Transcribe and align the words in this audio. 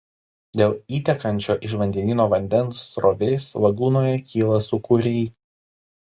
Dėl 0.59 0.71
įtekančio 0.99 1.55
iš 1.67 1.75
vandenyno 1.81 2.25
vandens 2.31 2.81
srovės 2.93 3.45
lagūnoje 3.65 4.15
kyla 4.31 4.57
sūkuriai. 4.69 5.21